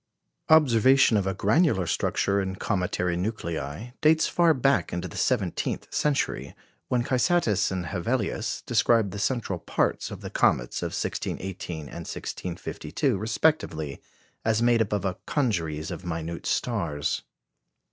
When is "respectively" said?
13.15-14.01